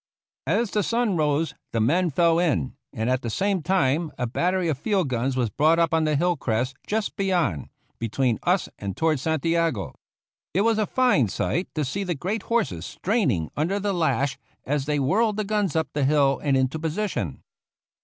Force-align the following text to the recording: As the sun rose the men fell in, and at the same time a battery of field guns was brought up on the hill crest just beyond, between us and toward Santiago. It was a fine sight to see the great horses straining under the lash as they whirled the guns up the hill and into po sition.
As 0.47 0.71
the 0.71 0.81
sun 0.81 1.15
rose 1.15 1.53
the 1.73 1.79
men 1.79 2.09
fell 2.09 2.39
in, 2.39 2.75
and 2.91 3.07
at 3.07 3.21
the 3.21 3.29
same 3.29 3.61
time 3.61 4.11
a 4.17 4.25
battery 4.25 4.67
of 4.67 4.79
field 4.79 5.09
guns 5.09 5.37
was 5.37 5.51
brought 5.51 5.77
up 5.77 5.93
on 5.93 6.05
the 6.05 6.15
hill 6.15 6.35
crest 6.35 6.75
just 6.87 7.15
beyond, 7.15 7.69
between 7.99 8.39
us 8.41 8.67
and 8.79 8.97
toward 8.97 9.19
Santiago. 9.19 9.93
It 10.55 10.61
was 10.61 10.79
a 10.79 10.87
fine 10.87 11.27
sight 11.27 11.69
to 11.75 11.85
see 11.85 12.03
the 12.03 12.15
great 12.15 12.41
horses 12.49 12.83
straining 12.83 13.51
under 13.55 13.79
the 13.79 13.93
lash 13.93 14.39
as 14.65 14.85
they 14.87 14.97
whirled 14.97 15.37
the 15.37 15.43
guns 15.43 15.75
up 15.75 15.89
the 15.93 16.03
hill 16.03 16.41
and 16.43 16.57
into 16.57 16.79
po 16.79 16.89
sition. 16.89 17.41